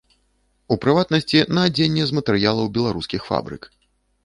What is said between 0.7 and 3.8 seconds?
У прыватнасці, на адзенне з матэрыялаў беларускіх фабрык.